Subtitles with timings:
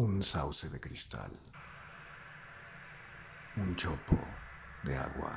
[0.00, 1.30] un sauce de cristal,
[3.56, 4.18] un chopo
[4.82, 5.30] de agua,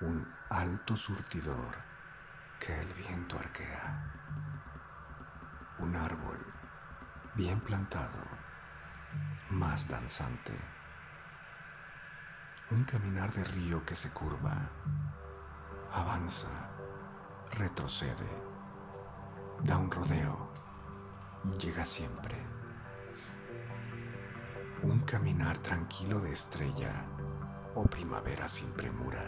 [0.00, 1.76] un alto surtidor
[2.58, 4.02] que el viento arquea,
[5.80, 6.42] un árbol
[7.34, 8.24] bien plantado,
[9.50, 10.58] más danzante,
[12.70, 14.70] un caminar de río que se curva,
[15.92, 16.48] avanza,
[17.50, 18.42] retrocede,
[19.64, 20.50] da un rodeo
[21.44, 22.56] y llega siempre
[24.82, 26.92] un caminar tranquilo de estrella
[27.74, 29.24] o primavera sin premura.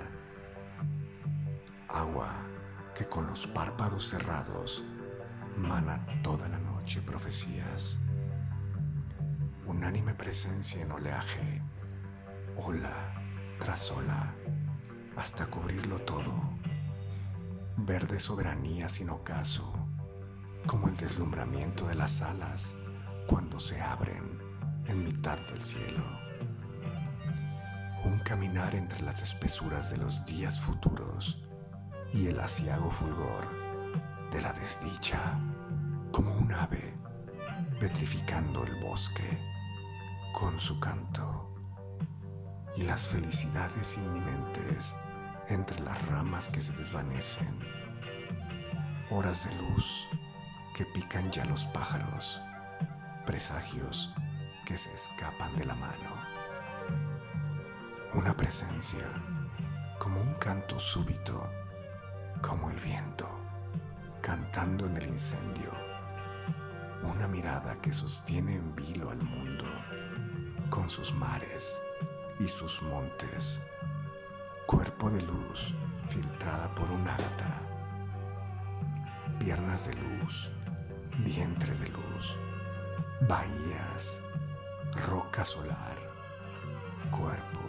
[1.89, 2.29] Agua
[2.95, 4.85] que con los párpados cerrados
[5.57, 7.99] mana toda la noche profecías.
[9.67, 11.63] Unánime presencia en oleaje,
[12.57, 13.15] ola
[13.59, 14.33] tras ola,
[15.17, 16.33] hasta cubrirlo todo.
[17.77, 19.73] Verde soberanía sin ocaso,
[20.67, 22.75] como el deslumbramiento de las alas
[23.27, 24.48] cuando se abren
[24.89, 26.03] en mitad del cielo.
[28.05, 31.39] Un caminar entre las espesuras de los días futuros
[32.13, 33.47] y el asiago fulgor
[34.31, 35.39] de la desdicha,
[36.11, 36.95] como un ave
[37.79, 39.39] petrificando el bosque
[40.33, 41.55] con su canto
[42.77, 44.95] y las felicidades inminentes
[45.49, 47.59] entre las ramas que se desvanecen,
[49.11, 50.07] horas de luz
[50.75, 52.41] que pican ya los pájaros,
[53.27, 54.13] presagios
[54.69, 56.11] que se escapan de la mano.
[58.13, 59.07] Una presencia
[59.99, 61.51] como un canto súbito,
[62.43, 63.27] como el viento,
[64.21, 65.73] cantando en el incendio.
[67.03, 69.65] Una mirada que sostiene en vilo al mundo,
[70.69, 71.81] con sus mares
[72.39, 73.63] y sus montes.
[74.67, 75.73] Cuerpo de luz
[76.11, 77.63] filtrada por un ágata.
[79.39, 80.53] Piernas de luz,
[81.25, 82.37] vientre de luz,
[83.27, 84.21] bahías
[84.95, 85.97] roca solar,
[87.11, 87.61] cuerpo,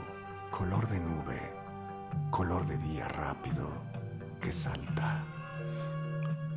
[0.51, 1.39] color de nube,
[2.29, 3.69] color de día rápido
[4.41, 5.23] que salta.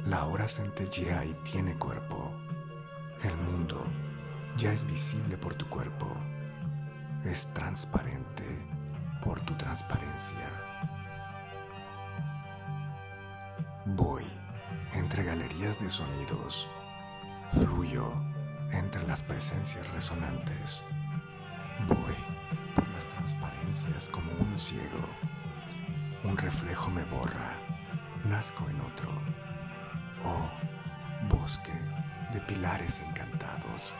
[0.06, 2.32] La hora centellea y tiene cuerpo.
[3.22, 3.84] El mundo
[4.56, 6.08] ya es visible por tu cuerpo.
[7.24, 8.44] Es transparente
[9.24, 10.50] por tu transparencia.
[13.86, 14.24] Voy
[14.94, 16.68] entre galerías de sonidos.
[17.52, 18.31] Fluyo
[18.72, 20.82] entre las presencias resonantes.
[21.86, 22.14] Voy
[22.74, 25.08] por las transparencias como un ciego.
[26.24, 27.58] Un reflejo me borra,
[28.24, 29.10] nazco en otro.
[30.24, 30.50] Oh,
[31.34, 31.72] bosque
[32.32, 33.94] de pilares encantados.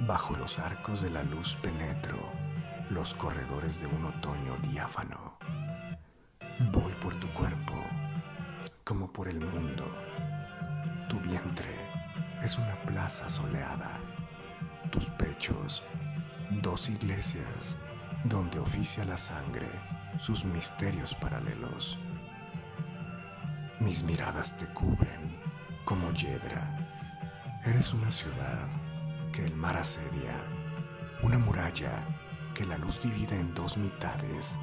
[0.00, 2.32] Bajo los arcos de la luz penetro
[2.90, 5.38] los corredores de un otoño diáfano.
[6.70, 7.82] Voy por tu cuerpo,
[8.84, 9.84] como por el mundo.
[11.08, 11.83] Tu vientre
[12.44, 13.98] es una plaza soleada.
[14.90, 15.82] Tus pechos,
[16.62, 17.76] dos iglesias
[18.24, 19.68] donde oficia la sangre
[20.18, 21.98] sus misterios paralelos.
[23.80, 25.40] Mis miradas te cubren
[25.86, 26.76] como yedra.
[27.64, 28.68] Eres una ciudad
[29.32, 30.36] que el mar asedia,
[31.22, 32.04] una muralla
[32.54, 34.58] que la luz divide en dos mitades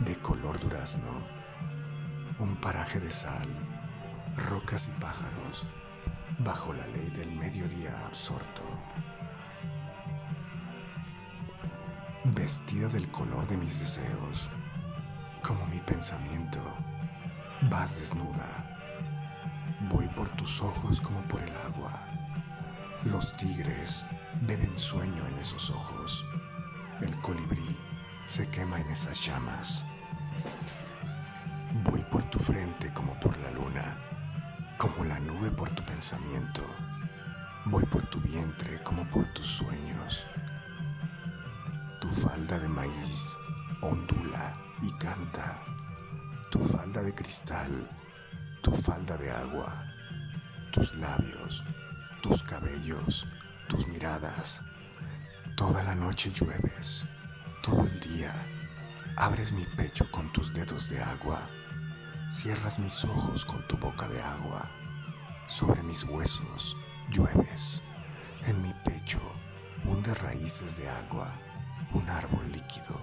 [0.00, 1.26] de color durazno,
[2.38, 3.48] un paraje de sal,
[4.36, 5.66] rocas y pájaros
[6.38, 8.62] bajo la ley del mediodía absorto.
[12.24, 14.48] Vestida del color de mis deseos,
[15.42, 16.60] como mi pensamiento,
[17.70, 18.78] vas desnuda.
[19.90, 21.92] Voy por tus ojos como por el agua.
[23.04, 24.04] Los tigres
[24.42, 26.24] beben sueño en esos ojos.
[27.00, 27.76] El colibrí
[28.26, 29.84] se quema en esas llamas.
[31.84, 34.11] Voy por tu frente como por la luna
[34.82, 36.60] como la nube por tu pensamiento.
[37.66, 40.26] Voy por tu vientre como por tus sueños.
[42.00, 43.36] Tu falda de maíz
[43.80, 45.62] ondula y canta.
[46.50, 47.88] Tu falda de cristal,
[48.62, 49.86] tu falda de agua,
[50.72, 51.62] tus labios,
[52.20, 53.24] tus cabellos,
[53.68, 54.62] tus miradas.
[55.56, 57.04] Toda la noche llueves,
[57.62, 58.34] todo el día.
[59.16, 61.40] Abres mi pecho con tus dedos de agua
[62.32, 64.66] Cierras mis ojos con tu boca de agua.
[65.48, 66.74] Sobre mis huesos
[67.10, 67.82] llueves.
[68.46, 69.20] En mi pecho
[69.84, 71.30] hunde raíces de agua,
[71.92, 72.98] un árbol líquido.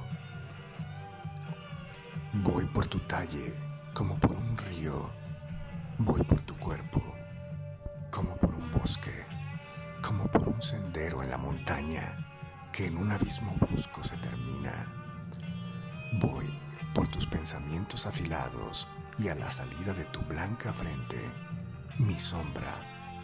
[2.44, 3.54] Voy por tu talle
[3.94, 5.12] como por un río.
[6.00, 7.00] Voy por tu cuerpo
[8.10, 9.28] como por un bosque,
[10.02, 12.18] como por un sendero en la montaña
[12.74, 14.74] que en un abismo brusco se termina.
[16.20, 16.48] Voy
[16.96, 18.88] por tus pensamientos afilados
[19.19, 21.19] y a la salida de tu blanca frente,
[21.98, 22.74] mi sombra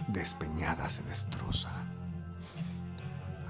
[0.09, 1.71] despeñada se destroza.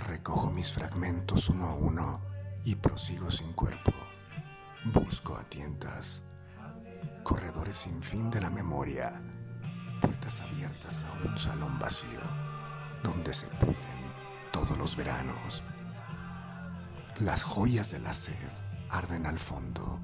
[0.08, 2.22] Recojo mis fragmentos uno a uno
[2.64, 3.92] y prosigo sin cuerpo.
[4.94, 6.24] Busco a tientas,
[7.24, 9.24] corredores sin fin de la memoria,
[10.00, 12.22] puertas abiertas a un salón vacío
[13.02, 13.76] donde se pudren
[14.52, 15.64] todos los veranos.
[17.20, 18.52] Las joyas de la sed
[18.92, 20.00] arden al fondo,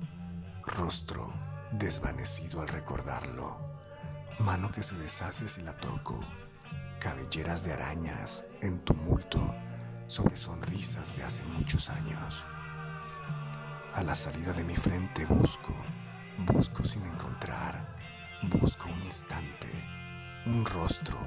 [0.65, 3.57] rostro desvanecido al recordarlo,
[4.39, 6.19] mano que se deshace si la toco,
[7.00, 9.39] cabelleras de arañas en tumulto
[10.07, 12.44] sobre sonrisas de hace muchos años.
[13.94, 15.73] A la salida de mi frente busco,
[16.53, 17.95] busco sin encontrar,
[18.59, 19.67] busco un instante,
[20.45, 21.17] un rostro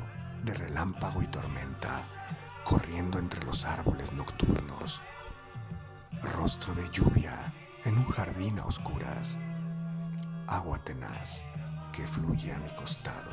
[0.45, 2.03] de relámpago y tormenta
[2.65, 5.01] corriendo entre los árboles nocturnos,
[6.23, 7.53] rostro de lluvia
[7.85, 9.37] en un jardín a oscuras,
[10.47, 11.45] agua tenaz
[11.93, 13.31] que fluye a mi costado.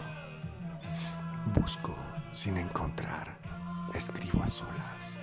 [1.54, 1.96] Busco
[2.34, 3.38] sin encontrar,
[3.94, 5.20] escribo a solas.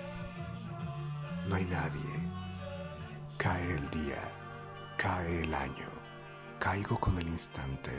[1.47, 2.29] No hay nadie.
[3.39, 4.21] Cae el día,
[4.97, 5.89] cae el año,
[6.59, 7.93] caigo con el instante,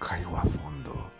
[0.00, 1.12] caigo a fondo,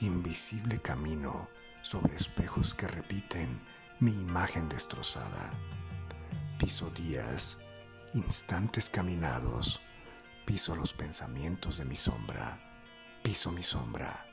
[0.00, 1.48] invisible camino
[1.82, 3.64] sobre espejos que repiten
[4.00, 5.52] mi imagen destrozada.
[6.58, 7.56] Piso días,
[8.14, 9.80] instantes caminados,
[10.44, 12.58] piso los pensamientos de mi sombra,
[13.22, 14.26] piso mi sombra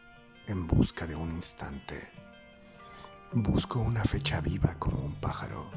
[0.48, 2.12] en busca de un instante.
[3.32, 5.70] Busco una fecha viva como un pájaro.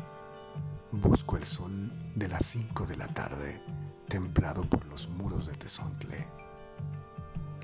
[0.90, 3.62] Busco el sol de las cinco de la tarde,
[4.08, 6.26] templado por los muros de Tezontle.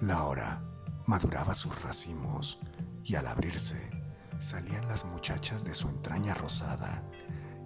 [0.01, 0.61] La hora
[1.07, 2.61] maduraba sus racimos
[3.03, 3.91] y al abrirse
[4.39, 7.03] salían las muchachas de su entraña rosada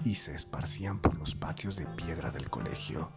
[0.04, 3.12] y se esparcían por los patios de piedra del colegio.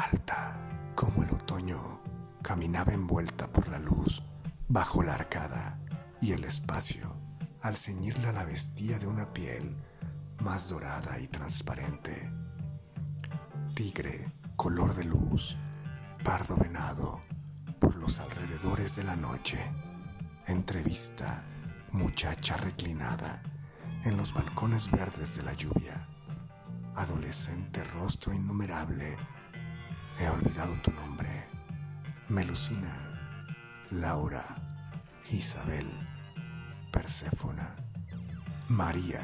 [0.00, 0.56] Alta
[0.94, 2.00] como el otoño,
[2.40, 4.22] caminaba envuelta por la luz
[4.66, 5.78] bajo la arcada
[6.22, 7.14] y el espacio
[7.60, 9.76] al ceñirla la vestía de una piel
[10.42, 12.32] más dorada y transparente.
[13.74, 15.58] Tigre, color de luz,
[16.24, 17.20] pardo venado,
[17.78, 19.58] por los alrededores de la noche.
[20.46, 21.42] Entrevista,
[21.92, 23.42] muchacha reclinada
[24.04, 26.08] en los balcones verdes de la lluvia.
[26.94, 29.18] Adolescente rostro innumerable.
[30.20, 31.30] He olvidado tu nombre.
[32.28, 32.94] Melusina,
[33.90, 34.44] Laura,
[35.30, 35.90] Isabel,
[36.92, 37.74] Perséfona,
[38.68, 39.22] María.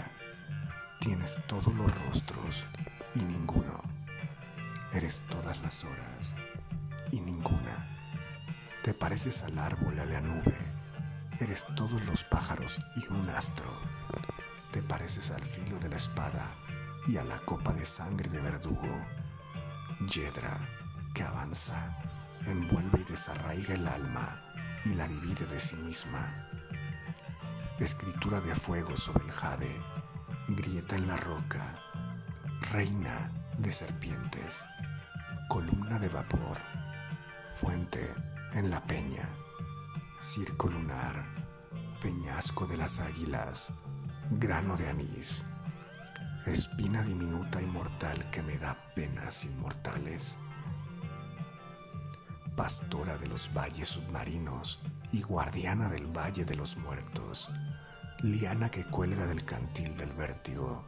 [1.01, 2.65] Tienes todos los rostros
[3.15, 3.83] y ninguno.
[4.95, 6.35] Eres todas las horas
[7.11, 7.87] y ninguna.
[8.83, 10.57] Te pareces al árbol, a la nube.
[11.41, 13.71] Eres todos los pájaros y un astro.
[14.73, 16.55] Te pareces al filo de la espada
[17.07, 19.05] y a la copa de sangre de verdugo.
[20.11, 20.57] Yedra
[21.17, 21.97] que avanza,
[22.45, 24.39] envuelve y desarraiga el alma
[24.85, 26.47] y la divide de sí misma.
[27.79, 29.81] Escritura de fuego sobre el jade,
[30.49, 31.75] grieta en la roca,
[32.71, 34.67] reina de serpientes,
[35.49, 36.59] columna de vapor,
[37.55, 38.13] fuente
[38.53, 39.27] en la peña,
[40.21, 41.25] circo lunar,
[42.03, 43.73] peñasco de las águilas,
[44.33, 45.47] grano de anís,
[46.45, 50.37] espina diminuta y mortal que me da penas inmortales,
[52.57, 54.81] pastora de los valles submarinos
[55.13, 57.51] y guardiana del valle de los muertos,
[58.23, 60.85] liana que cuelga del cantil del vértigo,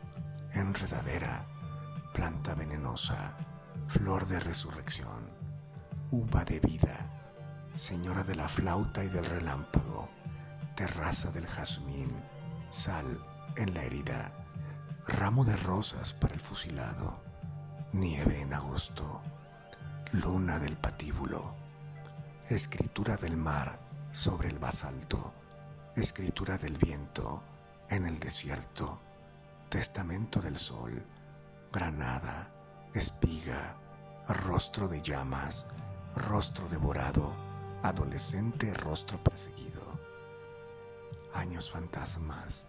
[0.54, 1.46] enredadera,
[2.14, 3.34] planta venenosa,
[3.86, 5.28] flor de resurrección,
[6.10, 6.96] uva de vida,
[7.74, 10.08] señora de la flauta y del relámpago,
[10.74, 12.10] terraza del jazmín,
[12.70, 13.22] sal
[13.56, 14.32] en la herida,
[15.06, 17.22] ramo de rosas para el fusilado,
[17.92, 19.20] nieve en agosto,
[20.12, 21.57] luna del patíbulo,
[22.48, 23.78] escritura del mar
[24.10, 25.34] sobre el basalto,
[25.96, 27.42] escritura del viento
[27.90, 28.98] en el desierto,
[29.68, 31.04] testamento del sol,
[31.70, 32.50] granada,
[32.94, 33.76] espiga,
[34.28, 35.66] rostro de llamas,
[36.16, 37.32] rostro devorado,
[37.82, 39.82] adolescente rostro perseguido,
[41.34, 42.66] años fantasmas,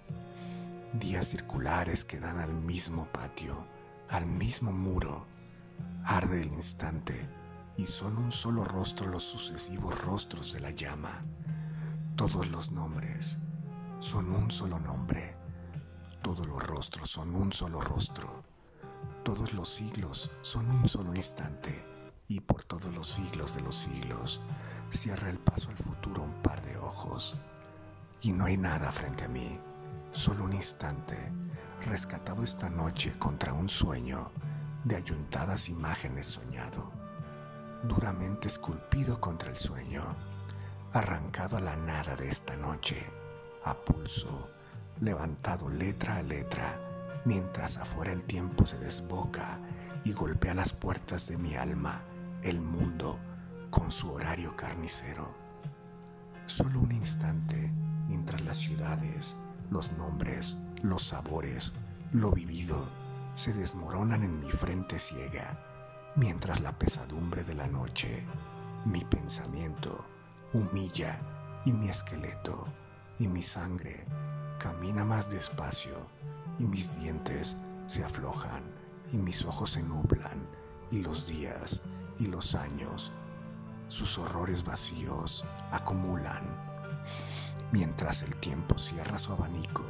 [0.94, 3.66] días circulares que dan al mismo patio,
[4.10, 5.26] al mismo muro,
[6.04, 7.39] arde el instante
[7.78, 11.24] y son un solo rostro los sucesivos rostros de la llama.
[12.16, 13.38] Todos los nombres
[14.00, 15.36] son un solo nombre,
[16.22, 18.44] todos los rostros son un solo rostro,
[19.24, 21.86] todos los siglos son un solo instante.
[22.28, 24.40] Y por todos los siglos de los siglos
[24.92, 27.36] cierra el paso al futuro un par de ojos.
[28.22, 29.60] Y no hay nada frente a mí,
[30.12, 31.32] solo un instante,
[31.86, 34.32] rescatado esta noche contra un sueño
[34.84, 36.92] de ayuntadas imágenes soñado,
[37.84, 40.04] duramente esculpido contra el sueño,
[40.94, 43.06] arrancado a la nada de esta noche,
[43.64, 44.50] a pulso,
[45.02, 46.80] levantado letra a letra,
[47.26, 49.60] mientras afuera el tiempo se desboca
[50.04, 52.02] y golpea las puertas de mi alma,
[52.44, 53.20] el mundo,
[53.70, 55.34] con su horario carnicero.
[56.48, 57.72] Solo un instante,
[58.08, 59.38] mientras las ciudades,
[59.70, 61.74] los nombres, los sabores,
[62.12, 62.84] lo vivido,
[63.36, 65.69] se desmoronan en mi frente ciega,
[66.16, 68.26] mientras la pesadumbre de la noche,
[68.86, 70.06] mi pensamiento,
[70.54, 71.20] humilla
[71.66, 72.66] y mi esqueleto
[73.20, 74.06] y mi sangre
[74.60, 76.08] camina más despacio
[76.58, 77.56] y mis dientes
[77.88, 78.64] se aflojan
[79.12, 80.48] y mis ojos se nublan
[80.92, 81.82] y los días
[82.18, 83.12] y los años,
[83.88, 86.44] sus horrores vacíos acumulan.
[87.72, 89.86] Mientras el tiempo cierra su abanico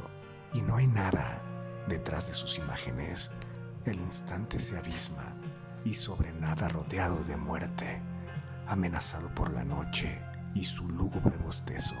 [0.52, 1.42] y no hay nada
[1.88, 3.30] detrás de sus imágenes,
[3.84, 5.34] el instante se abisma
[5.84, 8.02] y sobre nada rodeado de muerte,
[8.66, 10.22] amenazado por la noche
[10.54, 11.96] y su lúgubre bostezo,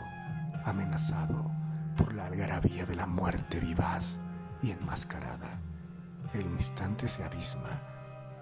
[0.64, 1.50] amenazado
[1.96, 4.18] por la algarabía de la muerte vivaz
[4.62, 5.60] y enmascarada.
[6.34, 7.82] El instante se abisma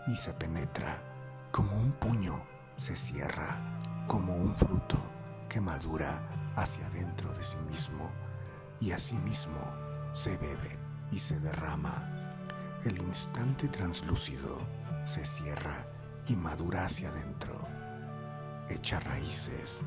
[0.06, 0.98] y se penetra
[1.52, 2.42] como un puño,
[2.76, 4.98] se cierra como un fruto
[5.48, 6.22] que madura
[6.56, 8.10] hacia adentro de sí mismo
[8.80, 8.92] y
[9.24, 9.60] mismo
[10.12, 10.78] se bebe
[11.10, 12.14] y se derrama.
[12.84, 14.58] El instante translúcido
[15.08, 15.86] se cierra
[16.26, 17.58] y madura hacia adentro.
[18.68, 19.80] Echa raíces,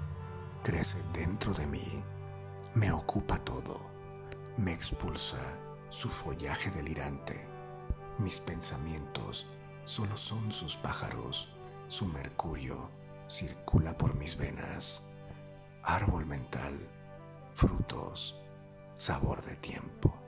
[0.63, 2.03] crece dentro de mí,
[2.73, 3.79] me ocupa todo,
[4.57, 5.37] me expulsa
[5.89, 7.47] su follaje delirante.
[8.17, 9.45] Mis pensamientos
[9.85, 11.49] solo son sus pájaros,
[11.87, 12.89] su mercurio
[13.29, 15.03] circula por mis venas.
[15.83, 16.79] Árbol mental,
[17.53, 18.35] frutos,
[18.95, 20.20] sabor de tiempo.